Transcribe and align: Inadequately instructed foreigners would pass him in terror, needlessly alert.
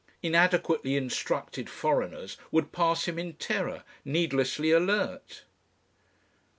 Inadequately 0.23 0.95
instructed 0.95 1.69
foreigners 1.69 2.35
would 2.49 2.71
pass 2.71 3.05
him 3.07 3.19
in 3.19 3.33
terror, 3.33 3.83
needlessly 4.03 4.71
alert. 4.71 5.43